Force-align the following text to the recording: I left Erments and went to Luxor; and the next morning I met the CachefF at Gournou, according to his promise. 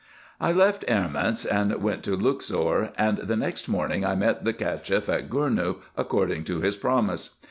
I 0.39 0.51
left 0.51 0.83
Erments 0.87 1.45
and 1.45 1.79
went 1.83 2.01
to 2.05 2.15
Luxor; 2.15 2.91
and 2.97 3.19
the 3.19 3.35
next 3.35 3.67
morning 3.69 4.03
I 4.03 4.15
met 4.15 4.43
the 4.45 4.51
CachefF 4.51 5.07
at 5.09 5.29
Gournou, 5.29 5.75
according 5.95 6.43
to 6.45 6.59
his 6.59 6.75
promise. 6.75 7.37